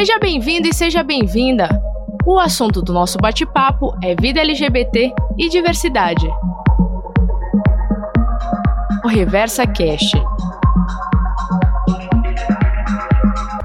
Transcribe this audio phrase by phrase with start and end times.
[0.00, 1.68] Seja bem-vindo e seja bem-vinda!
[2.24, 6.26] O assunto do nosso bate-papo é vida LGBT e diversidade.
[9.04, 10.16] O Reversa Cast.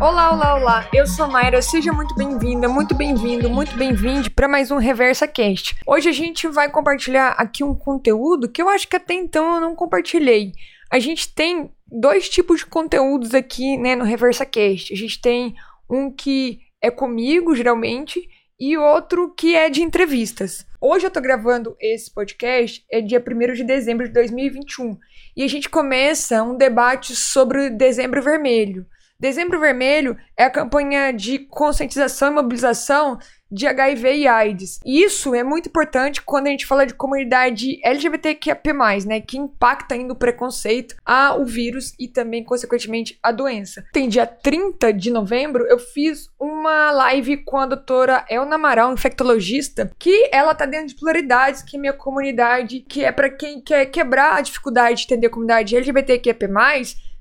[0.02, 0.88] Olá, olá, olá.
[0.94, 1.62] Eu sou Mayra.
[1.62, 5.78] Seja muito bem-vinda, muito bem-vindo, muito bem-vinde para mais um Reversa Cast.
[5.88, 9.62] Hoje a gente vai compartilhar aqui um conteúdo que eu acho que até então eu
[9.62, 10.52] não compartilhei.
[10.92, 14.92] A gente tem dois tipos de conteúdos aqui, né, no Reversa Cast.
[14.92, 15.56] A gente tem
[15.90, 18.28] um que é comigo, geralmente,
[18.60, 20.66] e outro que é de entrevistas.
[20.80, 24.98] Hoje eu tô gravando esse podcast, é dia 1 de dezembro de 2021,
[25.36, 28.86] e a gente começa um debate sobre Dezembro Vermelho.
[29.20, 33.18] Dezembro Vermelho é a campanha de conscientização e mobilização
[33.52, 34.80] de HIV e AIDS.
[34.86, 38.60] Isso é muito importante quando a gente fala de comunidade LGBTQIA+,
[39.06, 43.86] né, que impacta ainda o preconceito ao vírus e também, consequentemente, a doença.
[43.94, 49.92] Tem dia 30 de novembro, eu fiz uma live com a doutora Elna Amaral, infectologista,
[50.00, 53.86] que ela tá dentro de pluralidades, que é minha comunidade, que é para quem quer
[53.86, 56.36] quebrar a dificuldade de entender a comunidade LGBTQIA+,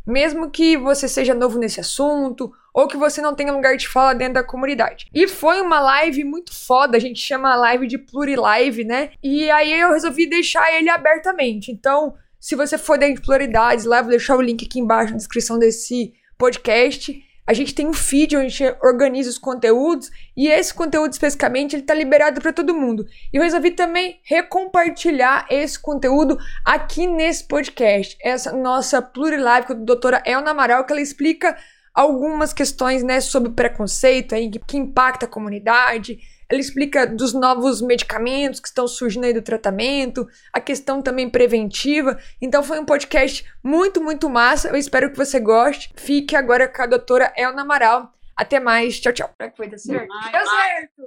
[0.06, 4.12] mesmo que você seja novo nesse assunto ou que você não tenha lugar de fala
[4.12, 5.06] dentro da comunidade.
[5.14, 9.12] E foi uma live muito foda, a gente chama a live de Plurilive, né?
[9.22, 11.70] E aí eu resolvi deixar ele abertamente.
[11.70, 15.18] Então, se você for dentro de Pluralidades, lá vou deixar o link aqui embaixo na
[15.18, 17.22] descrição desse podcast.
[17.46, 21.76] A gente tem um feed onde a gente organiza os conteúdos e esse conteúdo especificamente
[21.76, 23.06] ele tá liberado para todo mundo.
[23.32, 28.16] E eu resolvi também recompartilhar esse conteúdo aqui nesse podcast.
[28.22, 31.54] Essa nossa Plurilive com a doutora Elna Amaral, que ela explica
[31.94, 36.18] algumas questões, né, sobre preconceito aí, que impacta a comunidade,
[36.50, 42.18] ela explica dos novos medicamentos que estão surgindo aí do tratamento, a questão também preventiva.
[42.40, 44.68] Então foi um podcast muito, muito massa.
[44.68, 45.90] Eu espero que você goste.
[45.96, 48.12] Fique agora com a doutora Elna Amaral.
[48.36, 49.00] Até mais.
[49.00, 49.30] Tchau, tchau.
[49.36, 50.08] Será que foi dar certo?
[50.32, 51.02] Deu certo!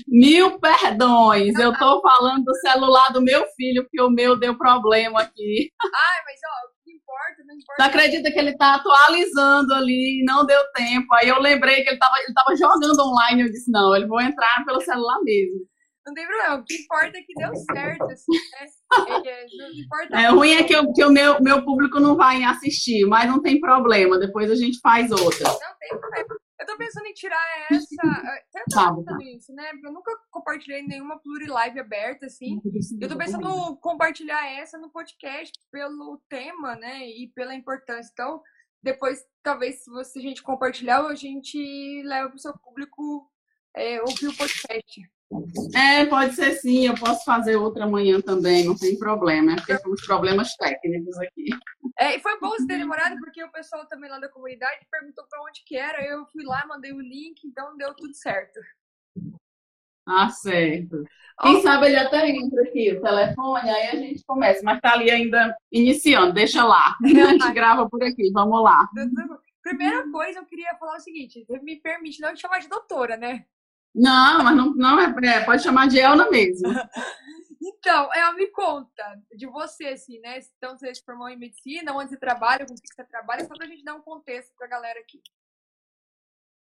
[0.08, 5.22] Mil perdões, eu tô falando do celular do meu filho, que o meu deu problema
[5.22, 5.70] aqui.
[5.84, 6.72] Ai, mas ó,
[7.12, 7.76] importa, não importa.
[7.78, 11.08] Tu acredita que ele tá atualizando ali, não deu tempo.
[11.16, 13.44] Aí eu lembrei que ele tava, ele tava jogando online.
[13.44, 15.60] Eu disse, não, ele vou entrar pelo celular mesmo.
[16.06, 19.22] Não tem problema, o que importa é que deu certo, assim, né?
[19.24, 19.46] É,
[19.80, 23.30] importa é ruim é que, eu, que o meu, meu público não vai assistir, mas
[23.30, 25.48] não tem problema, depois a gente faz outra.
[25.48, 26.36] Não tem problema.
[26.62, 27.42] Eu tô pensando em tirar
[27.72, 27.88] essa.
[28.50, 29.18] Até tá, tá.
[29.24, 29.72] isso, né?
[29.84, 32.62] Eu nunca compartilhei nenhuma plurilive aberta, assim.
[33.02, 37.10] Eu tô pensando em compartilhar essa no podcast pelo tema, né?
[37.10, 38.12] E pela importância.
[38.14, 38.44] Então,
[38.84, 43.28] depois, talvez, se você, a gente compartilhar, a gente leva pro seu público
[43.76, 45.02] é, ouvir o podcast.
[45.74, 49.78] É, pode ser sim, eu posso fazer outra manhã também, não tem problema, é porque
[49.78, 51.46] temos problemas técnicos aqui.
[52.02, 55.24] É, e foi bom você ter demorado, porque o pessoal também lá da comunidade perguntou
[55.30, 58.60] para onde que era, eu fui lá, mandei o link, então deu tudo certo.
[60.04, 61.04] Ah, certo.
[61.44, 61.62] Quem oh.
[61.62, 65.56] sabe ele até entra aqui, o telefone, aí a gente começa, mas tá ali ainda
[65.72, 66.98] iniciando, deixa lá.
[67.06, 68.90] A gente grava por aqui, vamos lá.
[69.62, 73.46] Primeira coisa, eu queria falar o seguinte, me permite não te chamar de doutora, né?
[73.94, 76.68] Não, mas não, não é, é, pode chamar de Elna mesmo.
[77.62, 79.04] então, ela me conta
[79.36, 80.40] de você, assim, né?
[80.58, 83.54] Então, você se formou em medicina, onde você trabalha, com o que você trabalha, só
[83.54, 85.20] pra gente dar um contexto pra galera aqui.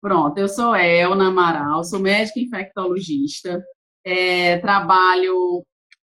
[0.00, 3.61] Pronto, eu sou Elna Amaral, sou médica infectologista,
[4.05, 5.65] é, trabalho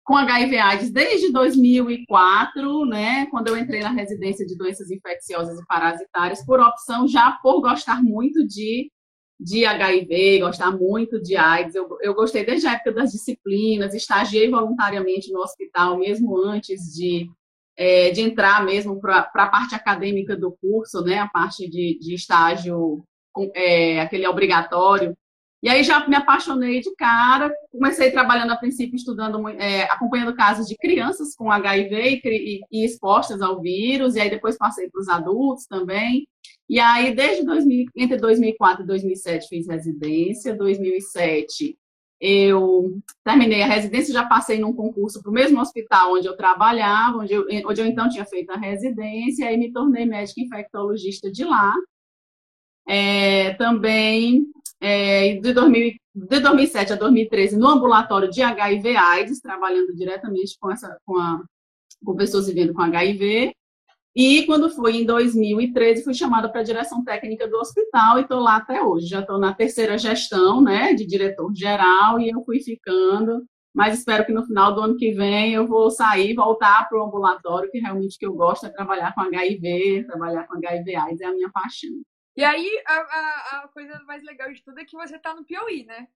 [0.05, 5.67] com HIV AIDS desde 2004, né, quando eu entrei na residência de doenças infecciosas e
[5.67, 8.91] parasitárias, por opção, já por gostar muito de
[9.39, 11.75] de HIV, gostar muito de AIDS.
[11.75, 17.31] Eu, eu gostei desde a época das disciplinas, estagiei voluntariamente no hospital, mesmo antes de,
[17.77, 22.15] é, de entrar mesmo para a parte acadêmica do curso, né, a parte de, de
[22.15, 23.05] estágio,
[23.55, 25.17] é, aquele obrigatório.
[25.61, 30.69] E aí já me apaixonei de cara, comecei trabalhando a princípio estudando, é, acompanhando casos
[30.69, 35.09] de crianças com HIV e, e, expostas ao vírus, e aí depois passei para os
[35.09, 36.29] adultos também.
[36.69, 40.55] E aí, desde 2000, entre 2004 e 2007, fiz residência.
[40.55, 41.77] 2007,
[42.21, 47.19] eu terminei a residência, já passei num concurso para o mesmo hospital onde eu trabalhava,
[47.19, 51.45] onde eu, onde eu então tinha feito a residência, e me tornei médica infectologista de
[51.45, 51.73] lá.
[52.87, 54.47] É, também
[54.81, 60.71] é, de, 2000, de 2007 a 2013 no ambulatório de HIV AIDS, trabalhando diretamente com,
[60.71, 61.43] essa, com, a,
[62.05, 63.55] com pessoas vivendo com HIV.
[64.17, 68.41] E quando fui em 2013, fui chamada para a direção técnica do hospital e estou
[68.41, 69.07] lá até hoje.
[69.07, 73.47] Já estou na terceira gestão, né, de diretor geral e eu fui ficando.
[73.75, 77.05] Mas espero que no final do ano que vem eu vou sair, voltar para o
[77.05, 81.27] ambulatório, que realmente que eu gosto é trabalhar com HIV, trabalhar com HIV AIDS é
[81.27, 81.91] a minha paixão.
[82.37, 85.45] E aí, a, a, a, coisa mais legal de tudo é que você tá no
[85.45, 86.07] Piauí, né?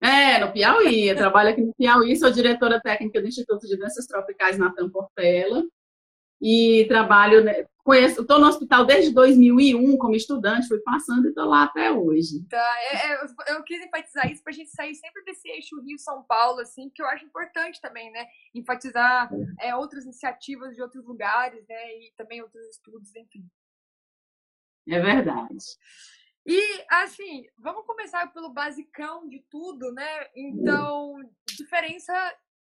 [0.00, 1.08] É, no Piauí.
[1.08, 5.64] Eu trabalho aqui no Piauí, sou diretora técnica do Instituto de Doenças Tropicais Natan Portela.
[6.40, 11.44] E trabalho, né, conheço, estou no hospital desde 2001 como estudante, fui passando e estou
[11.44, 12.44] lá até hoje.
[12.50, 16.24] Tá, é, é, eu quis enfatizar isso para a gente sair sempre desse eixo Rio-São
[16.24, 18.26] Paulo, assim, que eu acho importante também, né?
[18.52, 19.30] Enfatizar
[19.60, 21.98] é, outras iniciativas de outros lugares, né?
[21.98, 23.48] E também outros estudos, enfim.
[24.88, 25.56] É verdade.
[26.44, 30.28] E, assim, vamos começar pelo basicão de tudo, né?
[30.34, 31.18] Então,
[31.56, 32.12] diferença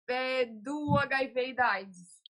[0.10, 2.23] é, do HIV e da AIDS.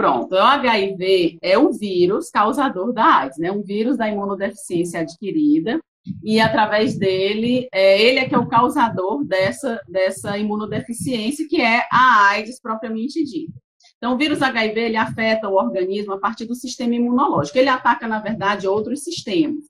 [0.00, 3.52] Pronto, o HIV é o vírus causador da AIDS, né?
[3.52, 5.78] Um vírus da imunodeficiência adquirida
[6.24, 11.82] e através dele, é, ele é que é o causador dessa, dessa imunodeficiência, que é
[11.92, 13.52] a AIDS propriamente dita.
[13.98, 17.58] Então, o vírus HIV ele afeta o organismo a partir do sistema imunológico.
[17.58, 19.66] Ele ataca, na verdade, outros sistemas,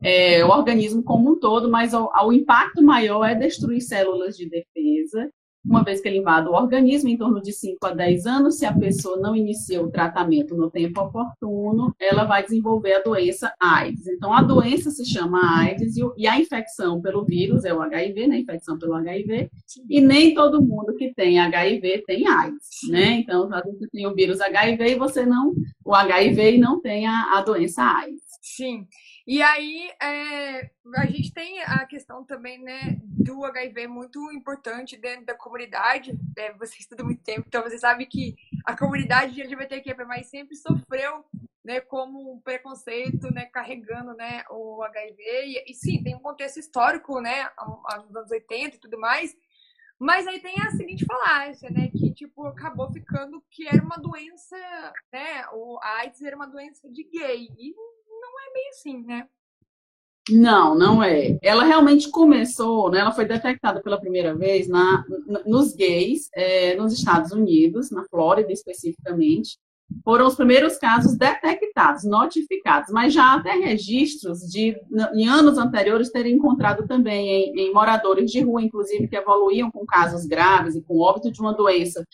[0.00, 4.48] é, o organismo como um todo, mas o, o impacto maior é destruir células de
[4.48, 5.28] defesa
[5.64, 8.66] uma vez que ele invade o organismo, em torno de 5 a 10 anos, se
[8.66, 14.06] a pessoa não inicia o tratamento no tempo oportuno, ela vai desenvolver a doença AIDS.
[14.06, 18.38] Então, a doença se chama AIDS e a infecção pelo vírus é o HIV, né?
[18.38, 19.50] Infecção pelo HIV,
[19.88, 23.12] e nem todo mundo que tem HIV tem AIDS, né?
[23.20, 25.54] Então, você tem o vírus HIV e você não,
[25.84, 28.22] o HIV e não tem a, a doença AIDS.
[28.40, 28.86] Sim.
[29.26, 35.26] E aí, é, a gente tem a questão também, né, do HIV muito importante dentro
[35.26, 36.18] da comunidade.
[36.36, 38.34] É, você estuda muito tempo, então você sabe que
[38.64, 41.24] a comunidade LGBTQIA+, sempre sofreu,
[41.64, 45.22] né, como um preconceito, né, carregando, né, o HIV.
[45.22, 47.48] E, e sim, tem um contexto histórico, né,
[48.04, 49.36] nos anos 80 e tudo mais,
[50.04, 51.88] mas aí tem a seguinte falácia, né?
[51.88, 54.56] Que, tipo, acabou ficando que era uma doença,
[55.12, 55.46] né?
[55.52, 57.48] O AIDS era uma doença de gay.
[57.56, 57.72] E
[58.52, 59.26] bem assim, né?
[60.30, 61.36] Não, não é.
[61.42, 65.04] Ela realmente começou, né, ela foi detectada pela primeira vez na,
[65.44, 69.58] nos gays é, nos Estados Unidos, na Flórida especificamente.
[70.04, 74.74] Foram os primeiros casos detectados, notificados, mas já até registros de,
[75.14, 79.84] em anos anteriores, terem encontrado também em, em moradores de rua, inclusive, que evoluíam com
[79.84, 82.06] casos graves e com óbito de uma doença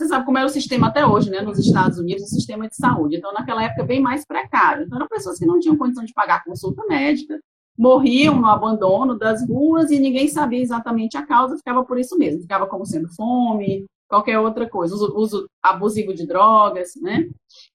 [0.00, 2.74] você sabe como era o sistema até hoje, né, nos Estados Unidos, o sistema de
[2.74, 3.16] saúde.
[3.16, 4.84] Então, naquela época, bem mais precário.
[4.84, 7.38] Então, eram pessoas que não tinham condição de pagar consulta médica,
[7.76, 12.40] morriam no abandono das ruas e ninguém sabia exatamente a causa, ficava por isso mesmo.
[12.40, 17.28] Ficava como sendo fome, qualquer outra coisa, uso, uso abusivo de drogas, né?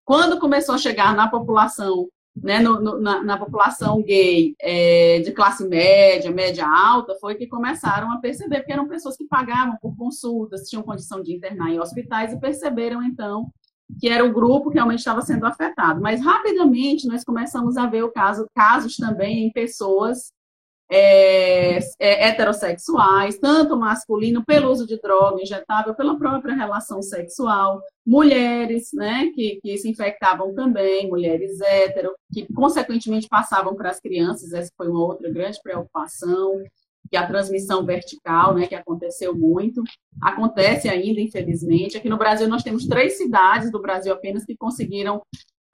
[0.03, 5.31] Quando começou a chegar na população né, no, no, na, na, população gay é, de
[5.31, 9.95] classe média, média alta, foi que começaram a perceber, porque eram pessoas que pagavam por
[9.95, 13.49] consultas, tinham condição de internar em hospitais e perceberam, então,
[13.99, 16.01] que era o grupo que realmente estava sendo afetado.
[16.01, 20.33] Mas, rapidamente, nós começamos a ver o caso, casos também em pessoas
[20.89, 28.89] é, é, heterossexuais, tanto masculino, pelo uso de droga injetável, pela própria relação sexual, mulheres,
[28.93, 34.71] né, que, que se infectavam também, mulheres hétero, que consequentemente passavam para as crianças, essa
[34.77, 36.61] foi uma outra grande preocupação,
[37.09, 39.83] que a transmissão vertical, né, que aconteceu muito,
[40.21, 41.97] acontece ainda, infelizmente.
[41.97, 45.21] Aqui no Brasil nós temos três cidades do Brasil apenas que conseguiram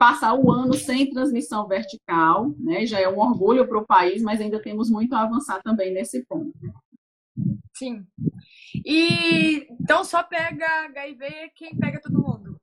[0.01, 2.88] passar o ano sem transmissão vertical, né?
[2.88, 6.25] Já é um orgulho para o país, mas ainda temos muito a avançar também nesse
[6.25, 6.51] ponto.
[7.77, 8.03] Sim.
[8.84, 12.58] E então só pega HIV quem pega todo mundo.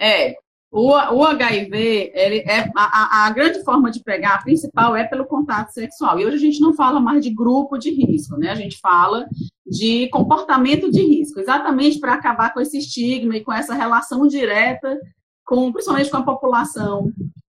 [0.00, 0.36] É.
[0.70, 5.26] O, o HIV, ele é a, a grande forma de pegar, a principal é pelo
[5.26, 6.20] contato sexual.
[6.20, 8.50] E hoje a gente não fala mais de grupo de risco, né?
[8.50, 9.26] A gente fala
[9.66, 14.96] de comportamento de risco, exatamente para acabar com esse estigma e com essa relação direta
[15.48, 17.10] com, principalmente com a população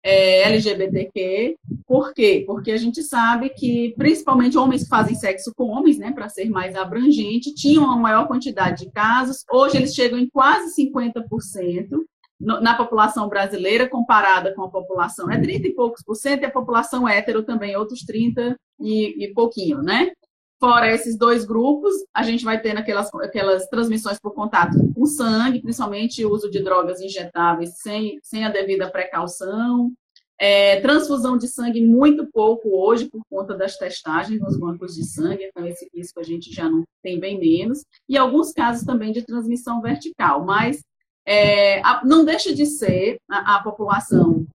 [0.03, 1.57] é, LGBTQ.
[1.85, 2.45] Por quê?
[2.47, 6.49] Porque a gente sabe que, principalmente homens que fazem sexo com homens, né, para ser
[6.49, 9.45] mais abrangente, tinham uma maior quantidade de casos.
[9.51, 11.99] Hoje eles chegam em quase 50%
[12.41, 16.51] na população brasileira, comparada com a população, é 30 e poucos por cento, e a
[16.51, 20.13] população hétero também, outros 30 e, e pouquinho, né?
[20.61, 25.63] Fora esses dois grupos, a gente vai ter aquelas, aquelas transmissões por contato com sangue,
[25.63, 29.91] principalmente o uso de drogas injetáveis sem, sem a devida precaução.
[30.39, 35.45] É, transfusão de sangue muito pouco hoje por conta das testagens nos bancos de sangue,
[35.45, 37.83] então esse risco a gente já não tem bem menos.
[38.07, 40.83] E alguns casos também de transmissão vertical, mas
[41.27, 44.47] é, não deixa de ser a, a população,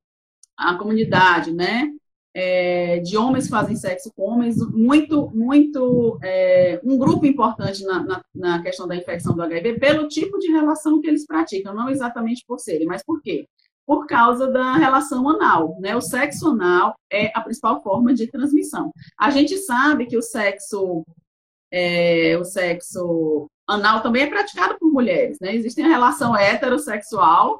[0.55, 1.91] a comunidade, né?
[2.35, 8.21] É, de homens fazem sexo com homens, muito, muito, é, um grupo importante na, na,
[8.35, 12.43] na, questão da infecção do HIV, pelo tipo de relação que eles praticam, não exatamente
[12.45, 13.47] por serem, mas por quê?
[13.85, 15.95] por causa da relação anal, né?
[15.95, 18.91] O sexo anal é a principal forma de transmissão.
[19.15, 21.05] A gente sabe que o sexo,
[21.75, 25.53] é, o sexo anal também é praticado por mulheres, né?
[25.53, 27.59] Existe a relação heterossexual,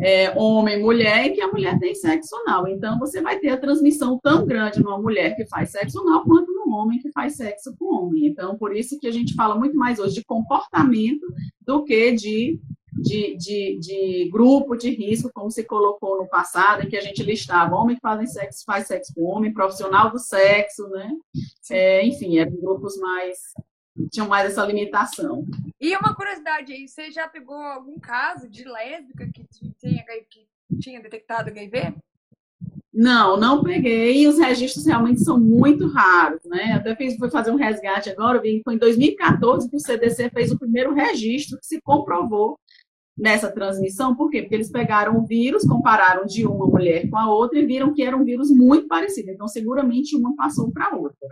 [0.00, 2.68] é, homem, mulher, em que a mulher tem sexo anal.
[2.68, 6.52] Então, você vai ter a transmissão tão grande numa mulher que faz sexo anal quanto
[6.52, 8.26] num homem que faz sexo com homem.
[8.26, 11.26] Então, por isso que a gente fala muito mais hoje de comportamento
[11.60, 12.60] do que de
[12.96, 17.22] de, de, de, grupo de risco, como se colocou no passado, em que a gente
[17.22, 21.10] listava homem que fazem sexo, faz sexo com homem, profissional do sexo, né?
[21.70, 23.38] É, enfim, eram grupos mais
[24.10, 25.46] tinham mais essa limitação.
[25.80, 29.44] E uma curiosidade aí, você já pegou algum caso de lésbica que
[29.80, 30.46] tinha, que
[30.78, 31.94] tinha detectado HIV?
[32.92, 34.22] Não, não peguei.
[34.22, 36.72] E os registros realmente são muito raros, né?
[36.72, 40.50] Até fiz, fui fazer um resgate agora, vi, foi em 2014 que o CDC fez
[40.50, 42.58] o primeiro registro que se comprovou
[43.16, 44.42] nessa transmissão, por quê?
[44.42, 48.02] Porque eles pegaram o vírus, compararam de uma mulher com a outra e viram que
[48.02, 49.30] era um vírus muito parecido.
[49.30, 51.28] Então, seguramente uma passou para a outra.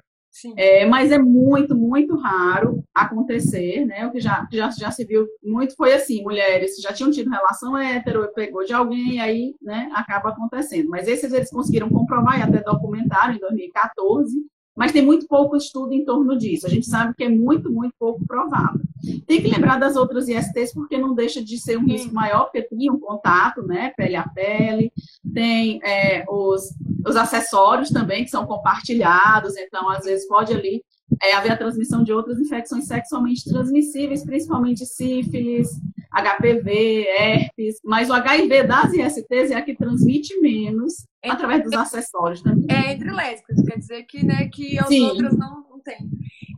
[0.56, 4.04] É, mas é muito, muito raro acontecer, né?
[4.04, 7.78] O que já, já, já se viu muito foi assim, mulheres já tinham tido relação
[7.78, 10.88] hétero, pegou de alguém, aí né, acaba acontecendo.
[10.88, 14.34] Mas esses eles conseguiram comprovar e até documentaram em 2014,
[14.76, 16.66] mas tem muito pouco estudo em torno disso.
[16.66, 18.80] A gente sabe que é muito, muito pouco provável.
[19.26, 22.62] Tem que lembrar das outras ISTs, porque não deixa de ser um risco maior, porque
[22.62, 24.92] tem um contato, né, pele a pele,
[25.32, 26.74] tem é, os,
[27.06, 30.82] os acessórios também, que são compartilhados, então, às vezes, pode ali
[31.22, 35.68] é, haver a transmissão de outras infecções sexualmente transmissíveis, principalmente sífilis,
[36.14, 41.72] HPV, herpes, mas o HIV das ISTs é a que transmite menos entre, através dos
[41.72, 42.66] acessórios também.
[42.70, 45.08] É entre lésbicas, quer dizer que, né, que as Sim.
[45.08, 46.08] outras não, não têm.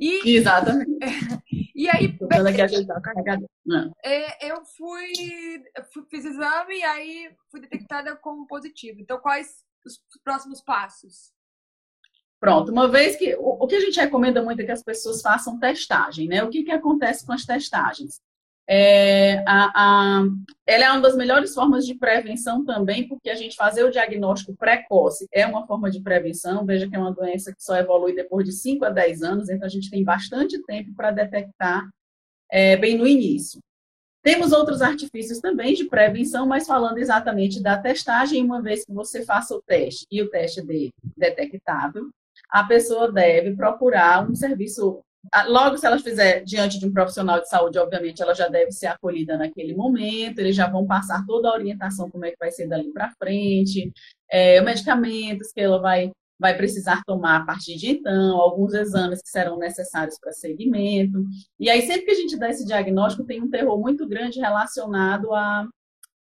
[0.00, 0.90] E, Exatamente.
[1.78, 2.16] E aí.
[4.02, 5.12] é, eu fui,
[6.10, 8.98] fiz exame e aí fui detectada como positivo.
[8.98, 11.32] Então, quais os próximos passos?
[12.40, 13.34] Pronto, uma vez que.
[13.36, 16.42] O, o que a gente recomenda muito é que as pessoas façam testagem, né?
[16.42, 18.22] O que, que acontece com as testagens?
[18.68, 20.25] É, a, a,
[20.66, 24.56] ela é uma das melhores formas de prevenção também, porque a gente fazer o diagnóstico
[24.56, 26.66] precoce é uma forma de prevenção.
[26.66, 29.66] Veja que é uma doença que só evolui depois de 5 a 10 anos, então
[29.66, 31.88] a gente tem bastante tempo para detectar
[32.50, 33.61] é, bem no início.
[34.23, 39.25] Temos outros artifícios também de prevenção, mas falando exatamente da testagem, uma vez que você
[39.25, 42.11] faça o teste e o teste de detectável,
[42.50, 45.00] a pessoa deve procurar um serviço
[45.49, 48.87] logo, se ela fizer diante de um profissional de saúde, obviamente, ela já deve ser
[48.87, 52.68] acolhida naquele momento, eles já vão passar toda a orientação como é que vai ser
[52.68, 53.92] dali para frente,
[54.30, 59.28] é, medicamentos que ela vai, vai precisar tomar a partir de então, alguns exames que
[59.28, 61.25] serão necessários para seguimento.
[61.59, 65.33] E aí, sempre que a gente dá esse diagnóstico, tem um terror muito grande relacionado
[65.33, 65.66] a,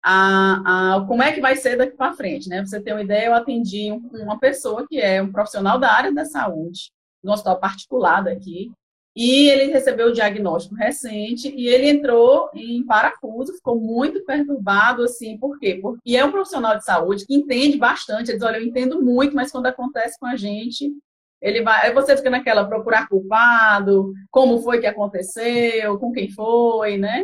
[0.03, 2.59] a, a, como é que vai ser daqui para frente, né?
[2.59, 6.13] Pra você ter uma ideia, eu atendi uma pessoa que é um profissional da área
[6.13, 6.93] da saúde,
[7.27, 8.71] no hospital particular daqui,
[9.17, 15.39] e ele recebeu o diagnóstico recente e ele entrou em parafuso, ficou muito perturbado, assim,
[15.39, 15.79] por quê?
[15.81, 19.35] Porque é um profissional de saúde que entende bastante, ele diz, olha, eu entendo muito,
[19.35, 20.93] mas quando acontece com a gente,
[21.41, 26.99] ele vai, aí você fica naquela procurar culpado, como foi que aconteceu, com quem foi,
[26.99, 27.23] né?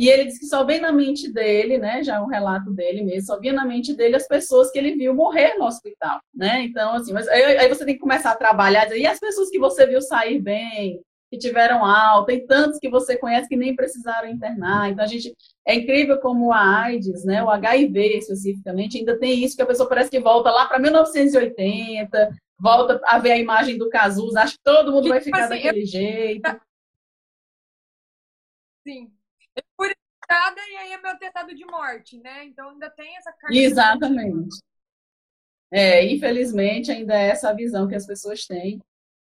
[0.00, 2.02] E ele disse que só vem na mente dele, né?
[2.02, 4.96] Já é um relato dele mesmo, só vinha na mente dele as pessoas que ele
[4.96, 6.62] viu morrer no hospital, né?
[6.62, 9.50] Então, assim, mas aí, aí você tem que começar a trabalhar, dizer, e as pessoas
[9.50, 13.76] que você viu sair bem, que tiveram alta, tem tantos que você conhece que nem
[13.76, 14.90] precisaram internar.
[14.90, 15.36] Então, a gente.
[15.68, 17.44] É incrível como a AIDS, né?
[17.44, 22.34] O HIV especificamente, ainda tem isso, que a pessoa parece que volta lá para 1980,
[22.58, 25.82] volta a ver a imagem do Casus, acho que todo mundo vai ficar assim, daquele
[25.82, 25.86] eu...
[25.86, 26.60] jeito.
[28.82, 29.19] Sim
[29.76, 32.44] fui detectada e aí é meu atestado de morte, né?
[32.44, 33.56] Então ainda tem essa carga.
[33.56, 34.58] Exatamente.
[35.72, 38.80] É, infelizmente, ainda é essa visão que as pessoas têm.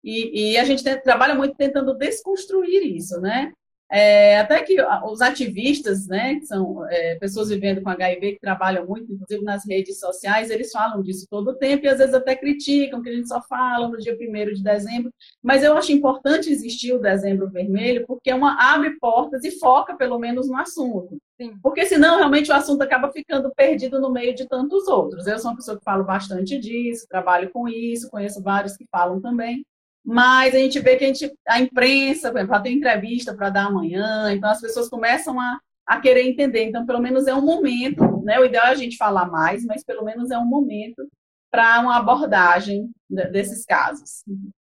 [0.02, 3.52] E, e a gente tem, trabalha muito tentando desconstruir isso, né?
[3.92, 8.86] É, até que os ativistas, né, que são é, pessoas vivendo com HIV, que trabalham
[8.86, 12.36] muito, inclusive nas redes sociais, eles falam disso todo o tempo e às vezes até
[12.36, 15.12] criticam que a gente só fala no dia 1 de dezembro.
[15.42, 19.96] Mas eu acho importante existir o dezembro vermelho, porque é uma abre portas e foca
[19.96, 21.18] pelo menos no assunto.
[21.36, 21.58] Sim.
[21.60, 25.26] Porque senão realmente o assunto acaba ficando perdido no meio de tantos outros.
[25.26, 29.20] Eu sou uma pessoa que falo bastante disso, trabalho com isso, conheço vários que falam
[29.20, 29.64] também
[30.04, 34.32] mas a gente vê que a, gente, a imprensa, ela tem entrevista para dar amanhã,
[34.32, 36.64] então as pessoas começam a, a querer entender.
[36.64, 38.38] Então, pelo menos é um momento, né?
[38.38, 41.06] O ideal é a gente falar mais, mas pelo menos é um momento
[41.50, 44.22] para uma abordagem desses casos.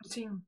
[0.05, 0.39] Sim.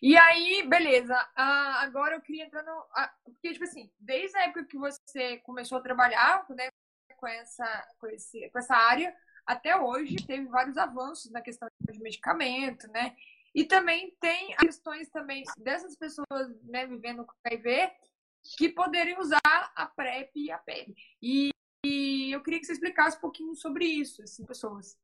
[0.00, 1.14] E aí, beleza.
[1.14, 2.72] Uh, agora eu queria entrar no.
[2.72, 6.68] Uh, porque, tipo assim, desde a época que você começou a trabalhar, né?
[7.18, 9.14] com essa, com, esse, com essa área
[9.46, 10.16] até hoje.
[10.26, 13.14] Teve vários avanços na questão de medicamento, né?
[13.54, 17.90] E também tem questões também dessas pessoas né, vivendo com HIV
[18.56, 20.94] que poderiam usar a PrEP e a PEP.
[21.22, 21.50] E,
[21.84, 24.96] e eu queria que você explicasse um pouquinho sobre isso, assim, pessoas.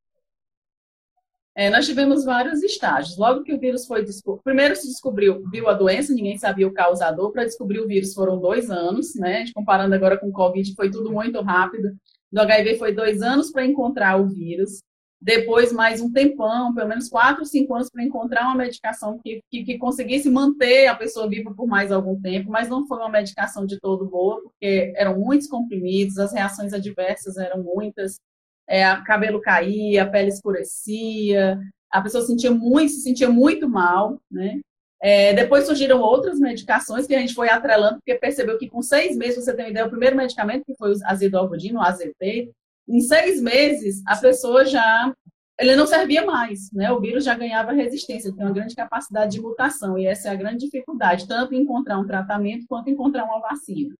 [1.56, 3.16] É, nós tivemos vários estágios.
[3.16, 6.72] Logo que o vírus foi descoberto, primeiro se descobriu, viu a doença, ninguém sabia o
[6.72, 7.30] causador.
[7.30, 9.44] Para descobrir o vírus foram dois anos, né?
[9.54, 11.96] Comparando agora com o Covid, foi tudo muito rápido.
[12.32, 14.82] Do HIV foi dois anos para encontrar o vírus.
[15.25, 19.64] Depois, mais um tempão, pelo menos quatro, cinco anos, para encontrar uma medicação que, que,
[19.64, 23.64] que, conseguisse manter a pessoa viva por mais algum tempo, mas não foi uma medicação
[23.64, 28.21] de todo boa, porque eram muitos comprimidos, as reações adversas eram muitas
[28.69, 31.59] é, o cabelo caía, a pele escurecia,
[31.90, 34.61] a pessoa sentia muito, se sentia muito mal, né?
[35.00, 39.16] É, depois surgiram outras medicações que a gente foi atrelando, porque percebeu que com seis
[39.16, 42.52] meses, você tem ideia, o primeiro medicamento, que foi o azidovudino, o AZT,
[42.88, 45.12] em seis meses, a pessoa já,
[45.58, 46.92] ele não servia mais, né?
[46.92, 50.36] O vírus já ganhava resistência, tem uma grande capacidade de mutação, e essa é a
[50.36, 53.94] grande dificuldade, tanto em encontrar um tratamento, quanto em encontrar uma vacina.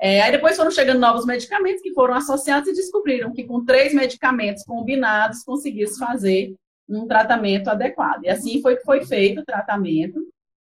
[0.00, 3.92] É, aí depois foram chegando novos medicamentos que foram associados e descobriram que com três
[3.92, 6.54] medicamentos combinados conseguia-se fazer
[6.88, 8.24] um tratamento adequado.
[8.24, 10.20] E assim foi que foi feito o tratamento,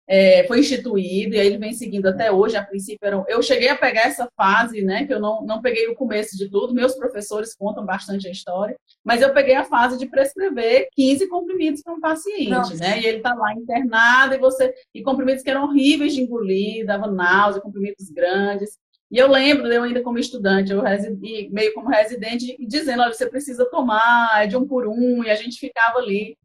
[0.07, 2.57] é, foi instituído, e aí ele vem seguindo até hoje.
[2.57, 5.89] A princípio, eram, eu cheguei a pegar essa fase, né, que eu não, não peguei
[5.89, 9.99] o começo de tudo, meus professores contam bastante a história, mas eu peguei a fase
[9.99, 12.77] de prescrever 15 comprimidos para um paciente, Nossa.
[12.77, 16.87] né, e ele está lá internado, e você, e comprimidos que eram horríveis de engolir,
[16.87, 18.79] dava náusea, comprimidos grandes,
[19.11, 23.29] e eu lembro, eu ainda como estudante, eu residi, meio como residente, dizendo, olha, você
[23.29, 26.37] precisa tomar, é de um por um, e a gente ficava ali.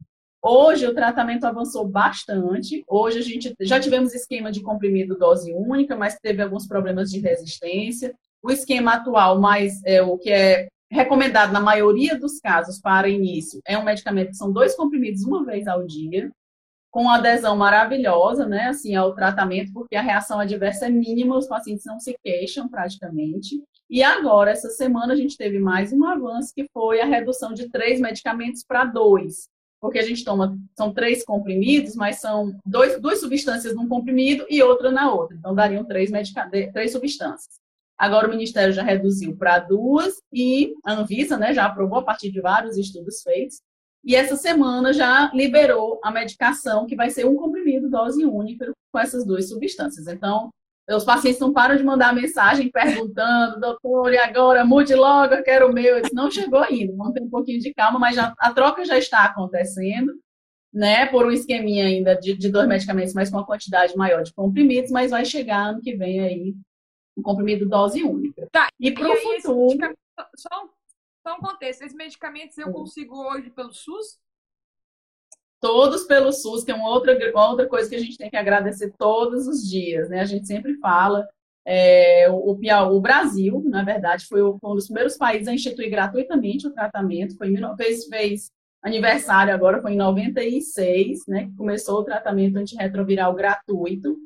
[0.42, 2.82] Hoje o tratamento avançou bastante.
[2.88, 7.20] Hoje a gente já tivemos esquema de comprimido dose única, mas teve alguns problemas de
[7.20, 8.14] resistência.
[8.42, 13.60] O esquema atual, mais é, o que é recomendado na maioria dos casos para início,
[13.66, 16.30] é um medicamento que são dois comprimidos uma vez ao dia
[16.90, 21.84] com adesão maravilhosa, né, assim, ao tratamento, porque a reação adversa é mínima, os pacientes
[21.86, 23.62] não se queixam praticamente.
[23.88, 27.68] E agora, essa semana, a gente teve mais um avanço, que foi a redução de
[27.68, 29.48] três medicamentos para dois.
[29.80, 34.62] Porque a gente toma, são três comprimidos, mas são dois, duas substâncias num comprimido e
[34.62, 35.36] outra na outra.
[35.36, 36.10] Então, dariam três,
[36.72, 37.58] três substâncias.
[37.96, 42.30] Agora, o Ministério já reduziu para duas e a Anvisa né, já aprovou a partir
[42.30, 43.60] de vários estudos feitos
[44.02, 48.98] e essa semana já liberou a medicação, que vai ser um comprimido, dose única, com
[48.98, 50.06] essas duas substâncias.
[50.06, 50.50] Então,
[50.96, 54.64] os pacientes não param de mandar mensagem perguntando, doutor, e agora?
[54.64, 55.96] Mude logo, eu quero o meu.
[55.96, 58.84] Eu disse, não chegou ainda, vamos ter um pouquinho de calma, mas já, a troca
[58.84, 60.12] já está acontecendo,
[60.72, 61.06] né?
[61.06, 64.90] Por um esqueminha ainda de, de dois medicamentos, mas com uma quantidade maior de comprimidos,
[64.90, 66.54] mas vai chegar ano que vem aí
[67.16, 68.48] um comprimido dose única.
[68.50, 69.94] Tá, e para o futuro.
[70.36, 70.70] Só
[71.22, 74.18] só um contexto, esses medicamentos eu consigo hoje pelo SUS?
[75.60, 78.36] Todos pelo SUS, que é uma outra, uma outra coisa que a gente tem que
[78.36, 80.20] agradecer todos os dias, né?
[80.20, 81.28] A gente sempre fala.
[81.66, 86.72] É, o, o, Brasil, na verdade, foi, um dos primeiros países a instituir gratuitamente o
[86.72, 87.36] tratamento.
[87.36, 88.50] Foi, fez, fez
[88.82, 91.46] aniversário agora, foi em 96, né?
[91.46, 94.16] Que começou o tratamento antirretroviral gratuito.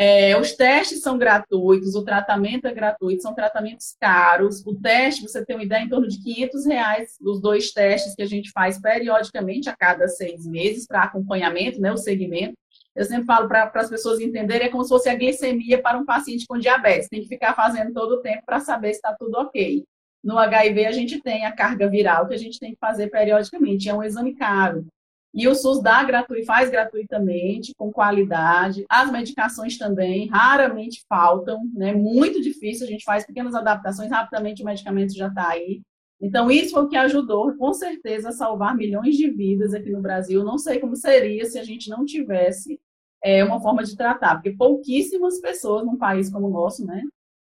[0.00, 4.64] É, os testes são gratuitos, o tratamento é gratuito, são tratamentos caros.
[4.64, 8.22] O teste, você tem uma ideia, em torno de 500 reais os dois testes que
[8.22, 12.54] a gente faz periodicamente, a cada seis meses, para acompanhamento, né, o segmento.
[12.94, 16.04] Eu sempre falo para as pessoas entenderem, é como se fosse a glicemia para um
[16.04, 17.08] paciente com diabetes.
[17.08, 19.84] Tem que ficar fazendo todo o tempo para saber se está tudo ok.
[20.22, 23.88] No HIV, a gente tem a carga viral que a gente tem que fazer periodicamente.
[23.88, 24.86] É um exame caro.
[25.34, 28.84] E o SUS dá gratuito, faz gratuitamente, com qualidade.
[28.88, 31.92] As medicações também raramente faltam, né?
[31.92, 35.82] Muito difícil, a gente faz pequenas adaptações, rapidamente o medicamento já está aí.
[36.20, 40.00] Então, isso foi o que ajudou, com certeza, a salvar milhões de vidas aqui no
[40.00, 40.42] Brasil.
[40.42, 42.80] Não sei como seria se a gente não tivesse
[43.22, 47.02] é, uma forma de tratar, porque pouquíssimas pessoas num país como o nosso, né,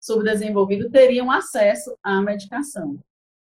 [0.00, 2.98] subdesenvolvido, teriam acesso à medicação.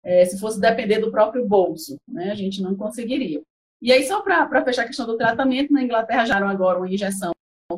[0.04, 3.42] É, se fosse depender do próprio bolso, né, a gente não conseguiria.
[3.82, 7.32] E aí, só para fechar a questão do tratamento, na Inglaterra já agora uma injeção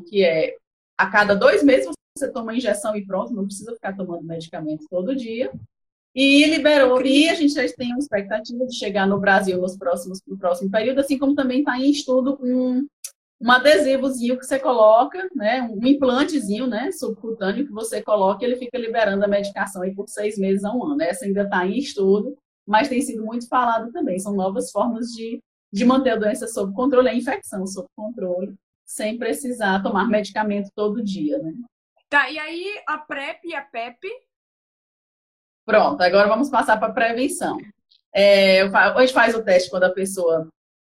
[0.07, 0.55] que é
[0.97, 5.15] a cada dois meses você toma injeção e pronto, não precisa ficar tomando medicamento todo
[5.15, 5.51] dia.
[6.15, 10.19] E liberou, e a gente já tem uma expectativa de chegar no Brasil nos próximos,
[10.25, 12.87] no próximo período, assim como também está em estudo um,
[13.39, 18.55] um adesivozinho que você coloca, né, um implantezinho, né, subcutâneo que você coloca e ele
[18.55, 21.03] fica liberando a medicação aí por seis meses a um ano.
[21.03, 24.17] Essa ainda está em estudo, mas tem sido muito falado também.
[24.17, 25.39] São novas formas de
[25.71, 31.03] de manter a doença sob controle, a infecção sob controle, sem precisar tomar medicamento todo
[31.03, 31.53] dia, né?
[32.09, 34.07] Tá, e aí a PrEP e a PEP
[35.67, 37.57] Pronto, agora vamos passar para prevenção.
[38.15, 40.47] É, a gente faz o teste quando a pessoa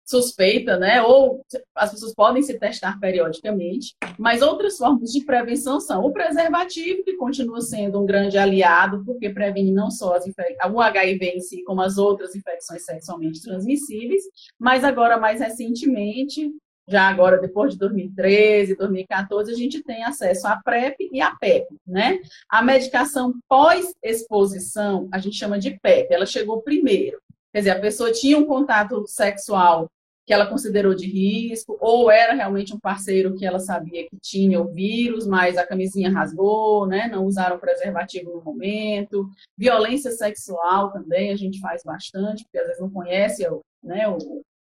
[0.08, 1.02] suspeita, né?
[1.02, 1.44] Ou
[1.74, 7.16] as pessoas podem se testar periodicamente, mas outras formas de prevenção são o preservativo, que
[7.16, 10.24] continua sendo um grande aliado, porque previne não só as
[10.72, 14.22] o HIV em si, como as outras infecções sexualmente transmissíveis,
[14.58, 16.50] mas agora, mais recentemente,
[16.88, 21.66] já agora depois de 2013, 2014, a gente tem acesso à PrEP e à PEP,
[21.86, 22.18] né?
[22.48, 27.20] A medicação pós-exposição, a gente chama de PEP, ela chegou primeiro.
[27.52, 29.90] Quer dizer, a pessoa tinha um contato sexual
[30.28, 34.60] que ela considerou de risco, ou era realmente um parceiro que ela sabia que tinha
[34.60, 37.08] o vírus, mas a camisinha rasgou, né?
[37.08, 39.26] Não usaram preservativo no momento.
[39.56, 43.48] Violência sexual também a gente faz bastante, porque às vezes não conhece
[43.82, 44.04] né,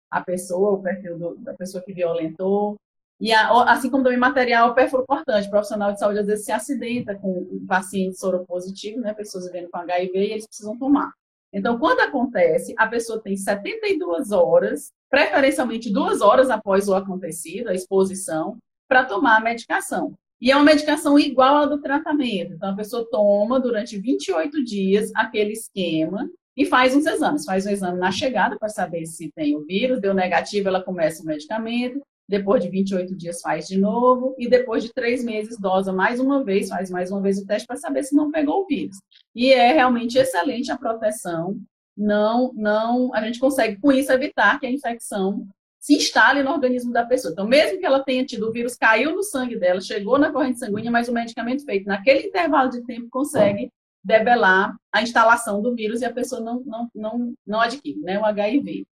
[0.09, 2.75] a pessoa, o perfil do, da pessoa que violentou.
[3.19, 7.47] E a, assim como também material o profissional de saúde às vezes se acidenta com
[7.51, 9.13] um paciente soropositivo, né?
[9.13, 11.11] Pessoas vivendo com HIV e eles precisam tomar.
[11.53, 17.73] Então, quando acontece, a pessoa tem 72 horas, preferencialmente duas horas após o acontecido, a
[17.73, 20.13] exposição, para tomar a medicação.
[20.39, 22.53] E é uma medicação igual à do tratamento.
[22.53, 27.45] Então, a pessoa toma durante 28 dias aquele esquema e faz uns exames.
[27.45, 31.21] Faz um exame na chegada para saber se tem o vírus, deu negativo, ela começa
[31.21, 35.91] o medicamento depois de 28 dias faz de novo, e depois de três meses dosa
[35.91, 38.65] mais uma vez, faz mais uma vez o teste para saber se não pegou o
[38.65, 38.97] vírus.
[39.35, 41.59] E é realmente excelente a proteção,
[41.95, 45.45] não, não, a gente consegue com isso evitar que a infecção
[45.77, 47.33] se instale no organismo da pessoa.
[47.33, 50.59] Então, mesmo que ela tenha tido o vírus, caiu no sangue dela, chegou na corrente
[50.59, 53.69] sanguínea, mas o medicamento feito naquele intervalo de tempo consegue
[54.03, 58.25] debelar a instalação do vírus e a pessoa não, não, não, não adquire né, o
[58.25, 58.85] HIV.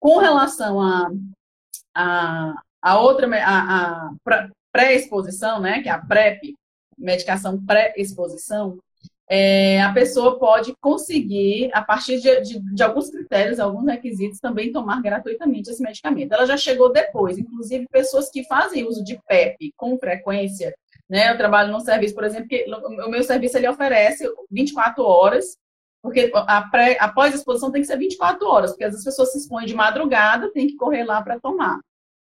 [0.00, 1.10] Com relação a
[1.94, 6.54] a, a outra, a, a pré-exposição, né, que é a PrEP,
[6.98, 8.78] medicação pré-exposição,
[9.28, 14.70] é, a pessoa pode conseguir, a partir de, de, de, alguns critérios, alguns requisitos, também
[14.70, 16.32] tomar gratuitamente esse medicamento.
[16.32, 20.74] Ela já chegou depois, inclusive pessoas que fazem uso de PEP com frequência,
[21.08, 21.30] né?
[21.30, 25.56] Eu trabalho num serviço, por exemplo, que o meu serviço ele oferece 24 horas
[26.04, 29.64] porque a, pré, a pós-exposição tem que ser 24 horas, porque as pessoas se expõem
[29.64, 31.80] de madrugada, tem que correr lá para tomar.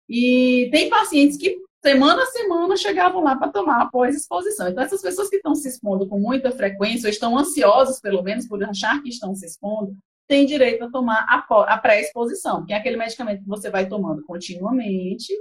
[0.09, 4.67] E tem pacientes que semana a semana chegavam lá para tomar após exposição.
[4.67, 8.45] Então, essas pessoas que estão se expondo com muita frequência, ou estão ansiosas, pelo menos,
[8.45, 9.95] por achar que estão se expondo,
[10.27, 15.31] têm direito a tomar a, pré-exposição, que é aquele medicamento que você vai tomando continuamente,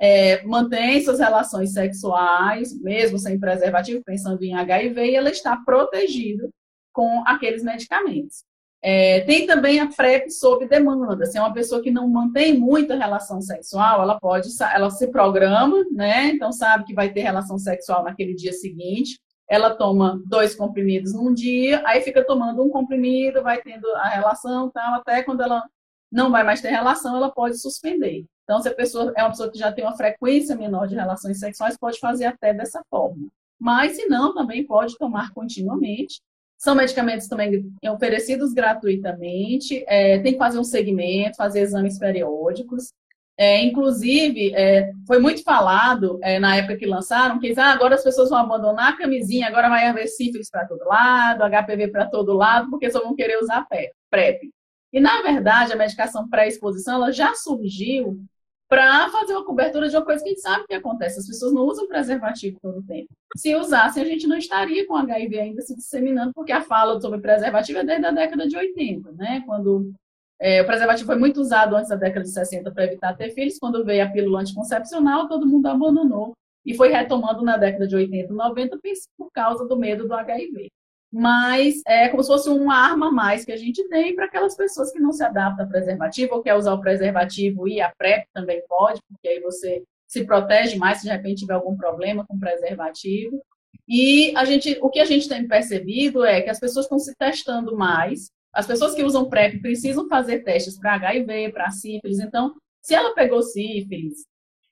[0.00, 6.50] é, mantém suas relações sexuais, mesmo sem preservativo, pensando em HIV, e ela está protegida
[6.92, 8.44] com aqueles medicamentos.
[8.82, 11.26] É, tem também a PrEP sob demanda.
[11.26, 15.84] Se é uma pessoa que não mantém muita relação sexual, ela pode, ela se programa,
[15.92, 16.28] né?
[16.28, 19.20] Então sabe que vai ter relação sexual naquele dia seguinte.
[19.48, 24.70] Ela toma dois comprimidos num dia, aí fica tomando um comprimido, vai tendo a relação,
[24.70, 25.62] tal, até quando ela
[26.10, 28.24] não vai mais ter relação, ela pode suspender.
[28.44, 31.38] Então, se a pessoa é uma pessoa que já tem uma frequência menor de relações
[31.38, 33.28] sexuais, pode fazer até dessa forma.
[33.60, 36.20] Mas, se não, também pode tomar continuamente.
[36.60, 42.92] São medicamentos também oferecidos gratuitamente, é, tem que fazer um segmento, fazer exames periódicos.
[43.38, 48.04] É, inclusive, é, foi muito falado é, na época que lançaram que ah, agora as
[48.04, 52.34] pessoas vão abandonar a camisinha, agora vai haver sífilis para todo lado, HPV para todo
[52.34, 53.66] lado, porque só vão querer usar
[54.10, 54.50] PrEP.
[54.92, 58.22] E, na verdade, a medicação pré-exposição ela já surgiu
[58.70, 61.18] para fazer uma cobertura de uma coisa que a gente sabe que acontece.
[61.18, 63.08] As pessoas não usam preservativo todo o tempo.
[63.36, 67.20] Se usassem, a gente não estaria com HIV ainda se disseminando, porque a fala sobre
[67.20, 69.42] preservativo é desde a década de 80, né?
[69.44, 69.92] Quando
[70.40, 73.58] é, o preservativo foi muito usado antes da década de 60 para evitar ter filhos,
[73.58, 76.32] quando veio a pílula anticoncepcional, todo mundo abandonou
[76.64, 78.78] e foi retomando na década de 80 e 90
[79.18, 80.70] por causa do medo do HIV
[81.12, 84.56] mas é como se fosse uma arma a mais que a gente tem para aquelas
[84.56, 88.26] pessoas que não se adaptam a preservativo ou quer usar o preservativo e a PrEP
[88.32, 92.38] também pode, porque aí você se protege mais se de repente tiver algum problema com
[92.38, 93.42] preservativo.
[93.88, 97.12] E a gente, o que a gente tem percebido é que as pessoas estão se
[97.16, 98.30] testando mais.
[98.52, 102.20] As pessoas que usam PrEP precisam fazer testes para HIV, para sífilis.
[102.20, 104.24] Então, se ela pegou sífilis,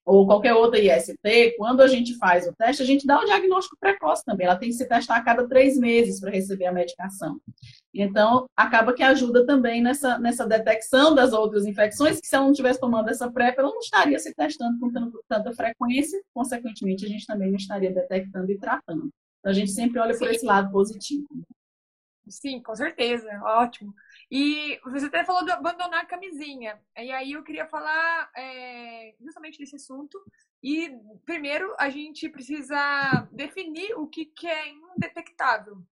[0.09, 3.77] ou qualquer outra IST, quando a gente faz o teste, a gente dá o diagnóstico
[3.79, 4.47] precoce também.
[4.47, 7.39] Ela tem que se testar a cada três meses para receber a medicação.
[7.93, 12.53] Então, acaba que ajuda também nessa, nessa detecção das outras infecções, que se ela não
[12.53, 14.91] estivesse tomando essa PrEP, ela não estaria se testando com
[15.29, 19.11] tanta frequência, consequentemente, a gente também não estaria detectando e tratando.
[19.41, 21.27] Então, a gente sempre olha por esse lado positivo.
[22.31, 23.95] Sim, com certeza, ótimo.
[24.31, 26.79] E você até falou de abandonar a camisinha.
[26.97, 30.19] E aí eu queria falar é, justamente desse assunto.
[30.63, 30.91] E
[31.25, 35.83] primeiro a gente precisa definir o que, que é indetectável.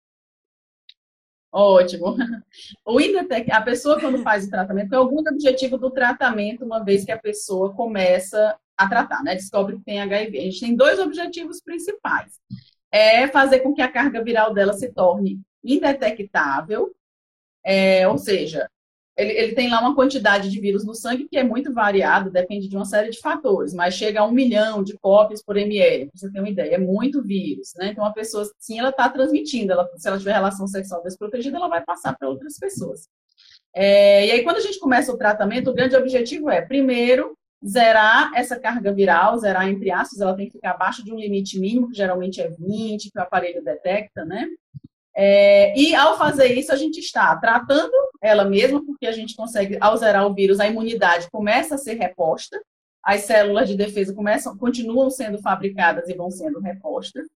[1.53, 2.17] Ótimo.
[2.85, 7.05] O Indetec, a pessoa quando faz o tratamento, tem algum objetivo do tratamento, uma vez
[7.05, 9.35] que a pessoa começa a tratar, né?
[9.35, 10.39] Descobre que tem HIV.
[10.39, 12.39] A gente tem dois objetivos principais.
[12.93, 16.95] É fazer com que a carga viral dela se torne indetectável,
[17.65, 18.69] é, ou seja,
[19.17, 22.69] ele, ele, tem lá uma quantidade de vírus no sangue que é muito variado, depende
[22.69, 26.19] de uma série de fatores, mas chega a um milhão de cópias por ml, para
[26.19, 27.89] você ter uma ideia, é muito vírus, né?
[27.93, 31.69] Então, a pessoa, sim, ela está transmitindo, ela, se ela tiver relação sexual desprotegida, ela
[31.69, 33.09] vai passar para outras pessoas.
[33.75, 37.35] É, e aí, quando a gente começa o tratamento, o grande objetivo é, primeiro,
[37.67, 41.59] zerar essa carga viral, zerar entre aspas, ela tem que ficar abaixo de um limite
[41.59, 44.47] mínimo, que geralmente é 20, que o aparelho detecta, né?
[45.19, 49.79] É, e ao fazer isso, a gente está tratando ela mesma, porque a gente consegue,
[49.81, 52.61] ao zerar o vírus, a imunidade começa a ser reposta,
[53.03, 57.27] as células de defesa começam, continuam sendo fabricadas e vão sendo repostas.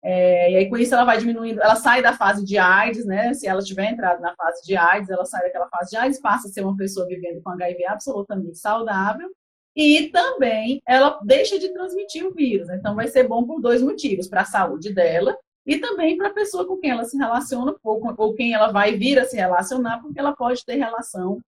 [0.00, 3.34] É, e aí, com isso, ela vai diminuindo, ela sai da fase de AIDS, né?
[3.34, 6.46] Se ela tiver entrado na fase de AIDS, ela sai daquela fase de AIDS, passa
[6.46, 9.28] a ser uma pessoa vivendo com HIV absolutamente saudável.
[9.74, 12.68] E também ela deixa de transmitir o vírus.
[12.68, 15.36] Então, vai ser bom por dois motivos: para a saúde dela
[15.68, 18.96] e também para a pessoa com quem ela se relaciona ou, ou quem ela vai
[18.96, 21.42] vir a se relacionar, porque ela pode ter relação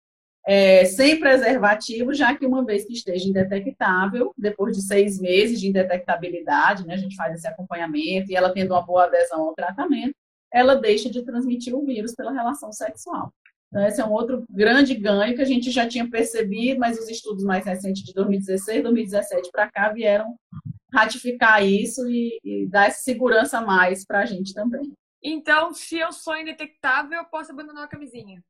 [0.47, 5.69] é, sem preservativo, já que uma vez que esteja indetectável, depois de seis meses de
[5.69, 10.15] indetectabilidade, né, a gente faz esse acompanhamento e ela tendo uma boa adesão ao tratamento,
[10.53, 13.33] ela deixa de transmitir o vírus pela relação sexual.
[13.69, 17.09] Então, esse é um outro grande ganho que a gente já tinha percebido, mas os
[17.09, 20.35] estudos mais recentes de 2016, 2017 para cá vieram
[20.93, 24.93] ratificar isso e, e dar essa segurança a mais para a gente também.
[25.23, 28.43] Então, se eu sou indetectável, eu posso abandonar a camisinha?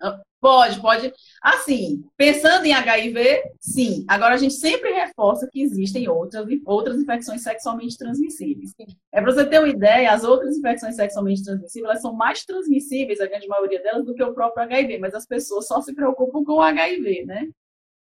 [0.00, 1.12] Ah, pode, pode.
[1.42, 4.04] Assim, pensando em HIV, sim.
[4.08, 8.72] Agora, a gente sempre reforça que existem outras, outras infecções sexualmente transmissíveis.
[9.12, 13.20] É para você ter uma ideia, as outras infecções sexualmente transmissíveis elas são mais transmissíveis,
[13.20, 16.44] a grande maioria delas, do que o próprio HIV, mas as pessoas só se preocupam
[16.44, 17.48] com o HIV, né?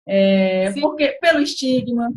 [0.08, 2.12] É, porque pelo estigma,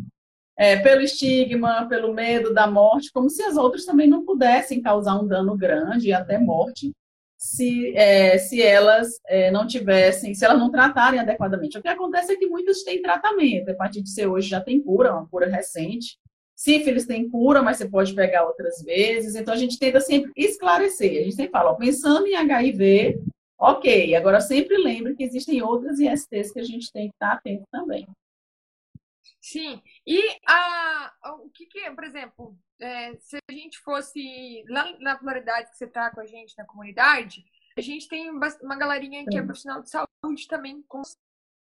[0.57, 5.19] é, pelo estigma, pelo medo da morte, como se as outras também não pudessem causar
[5.19, 6.91] um dano grande e até morte
[7.37, 11.77] se, é, se elas é, não tivessem, se elas não tratarem adequadamente.
[11.77, 13.69] O que acontece é que muitas têm tratamento.
[13.69, 16.17] A hepatite C hoje já tem cura, uma cura recente.
[16.55, 19.35] Sífilis tem cura, mas você pode pegar outras vezes.
[19.35, 21.19] Então a gente tenta sempre esclarecer.
[21.19, 23.19] A gente sempre fala, ó, pensando em HIV,
[23.59, 24.15] ok.
[24.15, 28.07] Agora sempre lembre que existem outras ISTs que a gente tem que estar atento também.
[29.45, 29.79] Sim.
[30.07, 35.69] E a, o que, que por exemplo, é, se a gente fosse lá na pluralidade
[35.69, 37.45] que você está com a gente na comunidade,
[37.77, 40.83] a gente tem uma galerinha que é profissional de saúde também.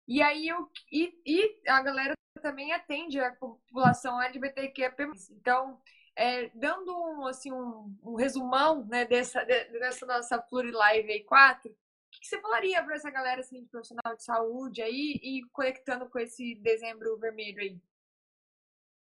[0.06, 4.94] E aí eu, e, e a galera também atende a população LGBTQIA+.
[5.32, 5.80] Então,
[6.14, 11.76] é, dando um, assim, um, um resumão né, dessa, dessa nossa Plurilive aí 4,
[12.16, 16.08] o que você falaria para essa galera assim, de profissional de saúde aí e conectando
[16.08, 17.78] com esse dezembro vermelho aí?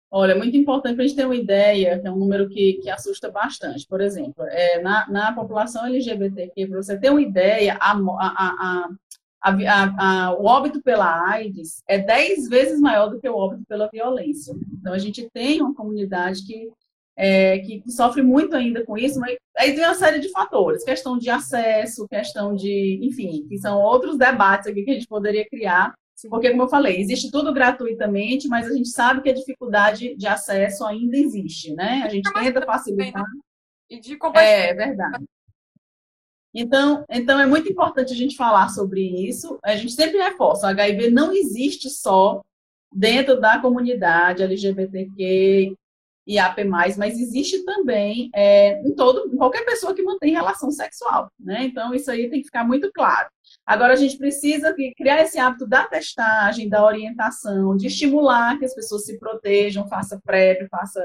[0.10, 2.75] Olha, é muito importante para a gente ter uma ideia, que é um número que,
[2.81, 3.86] que assusta bastante.
[3.86, 8.89] Por exemplo, é, na, na população LGBTQ, para você ter uma ideia, a, a,
[9.41, 14.55] a, o óbito pela AIDS é 10 vezes maior do que o óbito pela violência.
[14.79, 16.71] Então, a gente tem uma comunidade que
[17.17, 21.17] é, que sofre muito ainda com isso, mas aí tem uma série de fatores, questão
[21.17, 25.95] de acesso, questão de, enfim, que são outros debates aqui que a gente poderia criar,
[26.30, 30.27] porque, como eu falei, existe tudo gratuitamente, mas a gente sabe que a dificuldade de
[30.27, 32.01] acesso ainda existe, né?
[32.03, 33.23] A gente tenta facilitar.
[33.88, 34.69] E de compartilhar.
[34.69, 35.25] É verdade.
[36.53, 39.60] Então, então, é muito importante a gente falar sobre isso.
[39.63, 42.41] A gente sempre reforça, o HIV não existe só
[42.91, 45.75] dentro da comunidade LGBTQ,
[46.28, 51.63] e AP+, mas existe também é, em todo, qualquer pessoa que mantém relação sexual, né?
[51.63, 53.30] Então, isso aí tem que ficar muito claro.
[53.66, 58.76] Agora, a gente precisa criar esse hábito da testagem, da orientação, de estimular que as
[58.76, 61.02] pessoas se protejam, faça PrEP, faça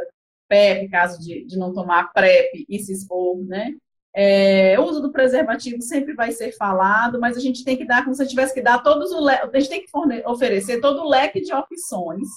[0.49, 3.73] PEP, caso de, de não tomar PrEP e se expor, né?
[4.15, 8.03] É, o uso do preservativo sempre vai ser falado, mas a gente tem que dar,
[8.03, 11.41] como se tivesse que dar todos o a gente tem que oferecer todo o leque
[11.41, 12.29] de opções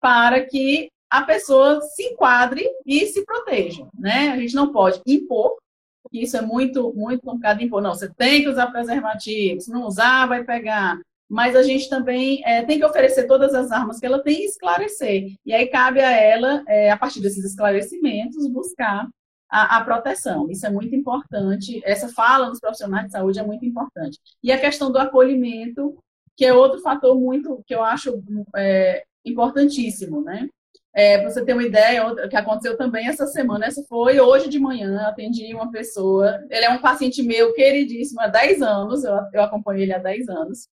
[0.00, 4.30] para que a pessoa se enquadre e se proteja, né?
[4.30, 5.56] A gente não pode impor,
[6.02, 7.82] porque isso é muito, muito complicado impor.
[7.82, 11.00] Não, você tem que usar preservativo, se não usar, vai pegar.
[11.28, 14.46] Mas a gente também é, tem que oferecer todas as armas que ela tem e
[14.46, 15.34] esclarecer.
[15.44, 19.08] E aí cabe a ela, é, a partir desses esclarecimentos, buscar
[19.48, 20.50] a, a, proteção.
[20.50, 21.80] Isso é muito importante.
[21.84, 24.18] Essa fala nos profissionais de saúde é muito importante.
[24.42, 25.96] E a questão do acolhimento,
[26.36, 28.22] que é outro fator muito que eu acho
[28.56, 30.48] é, importantíssimo, né?
[30.92, 34.58] É, você ter uma ideia, o que aconteceu também essa semana, essa foi hoje de
[34.58, 39.42] manhã, atendi uma pessoa, ele é um paciente meu queridíssimo há 10 anos, eu, eu
[39.42, 40.68] acompanho ele há 10 anos.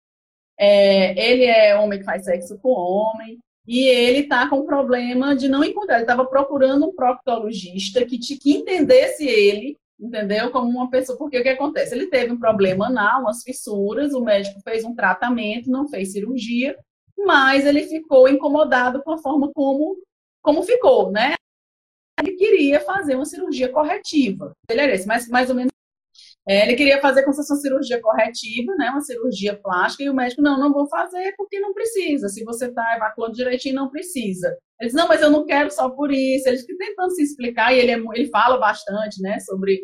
[0.56, 5.48] É, ele é homem que faz sexo com homem, e ele está com problema de
[5.48, 10.50] não encontrar, ele estava procurando um proctologista que, que entendesse ele, entendeu?
[10.50, 11.94] Como uma pessoa, porque o que acontece?
[11.94, 16.76] Ele teve um problema anal, umas fissuras, o médico fez um tratamento, não fez cirurgia,
[17.18, 19.96] mas ele ficou incomodado com a forma como,
[20.42, 21.34] como ficou, né?
[22.20, 24.52] Ele queria fazer uma cirurgia corretiva.
[24.68, 25.72] Ele era esse, mas mais ou menos.
[26.46, 28.90] É, ele queria fazer como se cirurgia corretiva, né?
[28.90, 32.28] Uma cirurgia plástica, e o médico, não, não vou fazer porque não precisa.
[32.28, 34.48] Se você está evacuando direitinho, não precisa.
[34.78, 36.48] Ele disse, não, mas eu não quero só por isso.
[36.48, 39.82] Ele fica tentando se explicar, e ele, é, ele fala bastante, né, sobre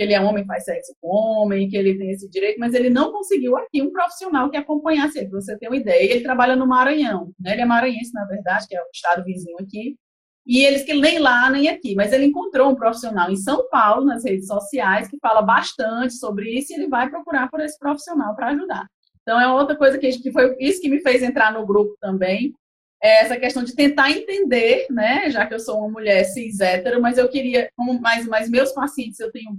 [0.00, 2.88] que ele é homem, faz sexo com homem, que ele tem esse direito, mas ele
[2.88, 6.10] não conseguiu aqui um profissional que acompanhasse ele, para você ter uma ideia.
[6.10, 7.52] Ele trabalha no Maranhão, né?
[7.52, 9.98] Ele é maranhense, na verdade, que é o estado vizinho aqui.
[10.46, 14.06] E eles que nem lá, nem aqui, mas ele encontrou um profissional em São Paulo,
[14.06, 18.34] nas redes sociais, que fala bastante sobre isso, e ele vai procurar por esse profissional
[18.34, 18.86] para ajudar.
[19.20, 22.54] Então, é outra coisa que, que foi isso que me fez entrar no grupo também,
[23.02, 27.02] é essa questão de tentar entender, né, já que eu sou uma mulher cis hétero,
[27.02, 29.50] mas eu queria, como mais, mais meus pacientes, eu tenho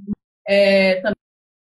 [0.47, 1.01] é,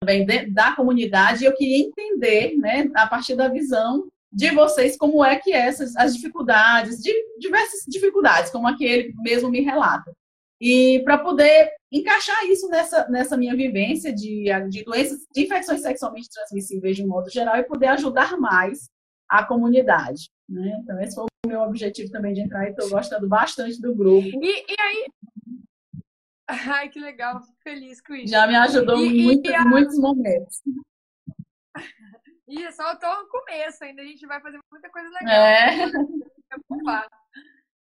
[0.00, 5.36] também da comunidade, eu queria entender, né, a partir da visão de vocês, como é
[5.36, 10.12] que essas, as dificuldades, de diversas dificuldades, como aquele mesmo me relata.
[10.60, 16.28] E para poder encaixar isso nessa, nessa minha vivência de, de doenças, de infecções sexualmente
[16.30, 18.88] transmissíveis de um modo geral, e poder ajudar mais
[19.28, 20.30] a comunidade.
[20.48, 20.80] Né?
[20.82, 24.26] Então, esse foi o meu objetivo também de entrar e estou gostando bastante do grupo.
[24.26, 25.06] E, e aí,
[26.48, 28.30] Ai, que legal, fico feliz com isso.
[28.30, 29.64] Já me ajudou em muito, a...
[29.64, 30.62] muitos momentos.
[32.46, 35.34] E é só tô no começo ainda, a gente vai fazer muita coisa legal.
[35.34, 35.76] É.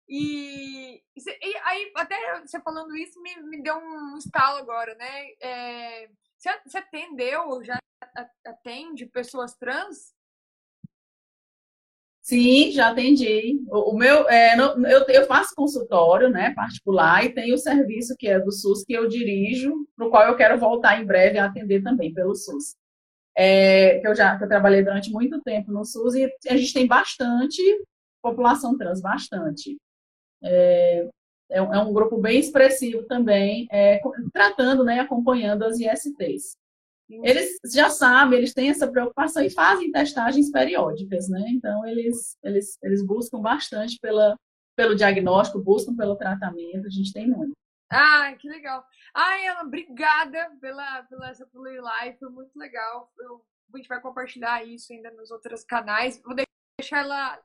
[0.08, 5.28] E, e aí, até você falando isso, me, me deu um estalo agora, né?
[5.42, 7.78] É, você, você atendeu, já
[8.46, 10.14] atende pessoas trans?
[12.24, 13.62] Sim, já atendi.
[13.68, 18.16] O, o meu, é, no, eu, eu, faço consultório, né, particular, e tenho o serviço
[18.18, 21.38] que é do SUS que eu dirijo, para o qual eu quero voltar em breve
[21.38, 22.76] a atender também pelo SUS.
[23.36, 26.74] É, que eu já que eu trabalhei durante muito tempo no SUS e a gente
[26.74, 27.62] tem bastante
[28.22, 29.78] população trans, bastante.
[30.42, 31.10] É,
[31.52, 34.00] é, é um grupo bem expressivo também, é,
[34.32, 36.56] tratando, né, acompanhando as ISTs.
[37.24, 41.44] Eles já sabem, eles têm essa preocupação e fazem testagens periódicas, né?
[41.50, 44.38] Então, eles, eles, eles buscam bastante pela,
[44.76, 47.54] pelo diagnóstico, buscam pelo tratamento, a gente tem muito.
[47.92, 48.84] Ah, que legal.
[49.14, 53.12] Ai, Ana, obrigada pela, pela essa Live, foi muito legal.
[53.20, 56.20] Eu, a gente vai compartilhar isso ainda nos outros canais.
[56.24, 56.36] Vou
[56.80, 57.40] deixar ela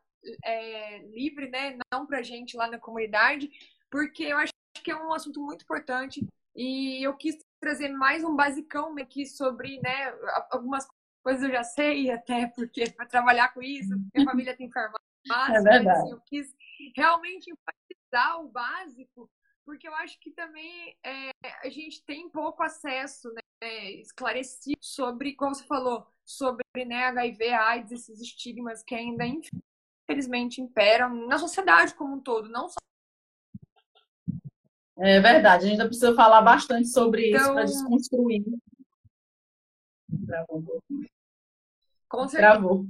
[0.45, 1.79] é, livre, né?
[1.93, 3.51] Não pra gente lá na comunidade,
[3.91, 4.53] porque eu acho
[4.83, 9.81] que é um assunto muito importante e eu quis trazer mais um basicão aqui sobre,
[9.81, 10.13] né,
[10.51, 10.87] algumas
[11.23, 15.01] coisas eu já sei, até porque para trabalhar com isso, minha família tem farmácia,
[15.57, 15.89] é verdade.
[15.89, 16.55] Assim, eu quis
[16.97, 19.31] realmente enfatizar o básico,
[19.65, 21.31] porque eu acho que também é,
[21.63, 27.93] a gente tem pouco acesso, né, esclarecido sobre, como você falou, sobre né, HIV, AIDS,
[27.93, 32.79] esses estigmas que ainda infelizmente imperam na sociedade como um todo, não só
[34.99, 37.41] é verdade, a gente ainda precisa falar bastante sobre então...
[37.41, 38.45] isso para desconstruir.
[40.27, 41.09] Travou um pouquinho.
[42.09, 42.53] Com certeza.
[42.53, 42.87] Travou.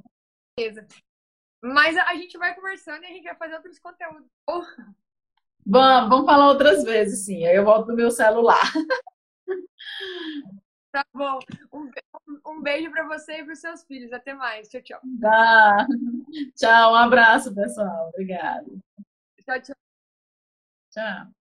[1.62, 4.29] Mas a gente vai conversando e a gente vai fazer outros conteúdos.
[5.66, 7.44] Vamos, vamos falar outras vezes, sim.
[7.44, 8.62] Aí eu volto no meu celular.
[10.90, 11.38] Tá bom.
[11.73, 11.90] Um,
[12.47, 14.12] um beijo para você e para os seus filhos.
[14.12, 14.68] Até mais.
[14.68, 15.01] Tchau, tchau.
[15.21, 15.87] Tá.
[16.57, 18.09] Tchau, um abraço, pessoal.
[18.09, 18.66] Obrigada.
[19.44, 19.77] Tchau, tchau.
[20.90, 21.38] Tchau.